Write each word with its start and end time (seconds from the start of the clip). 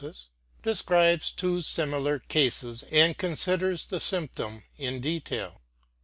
describes 0.63 1.29
two 1.29 1.61
similar 1.61 2.17
cases, 2.17 2.81
and 2.91 3.19
considers 3.19 3.85
the 3.85 3.99
symptom 3.99 4.63
in 4.79 4.99
detail. 4.99 5.61